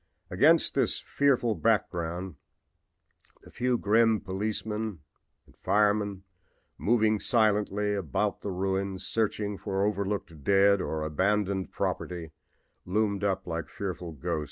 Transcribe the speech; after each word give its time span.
Against 0.31 0.73
this 0.73 0.97
fearful 0.99 1.53
background 1.53 2.33
the 3.43 3.51
few 3.51 3.77
grim 3.77 4.19
firemen 4.19 4.95
or 5.45 5.53
police, 5.53 6.21
moving 6.79 7.19
silently 7.19 7.93
about 7.93 8.41
the 8.41 8.49
ruins, 8.49 9.05
searching 9.05 9.59
for 9.59 9.85
overlooked 9.85 10.43
dead 10.43 10.81
or 10.81 11.03
abandoned 11.03 11.69
property, 11.71 12.31
loomed 12.83 13.23
up 13.23 13.45
like 13.45 13.69
fitful 13.69 14.13
ghosts. 14.13 14.39